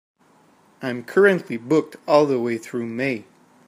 [0.81, 3.25] I'm currently booked all the way through May.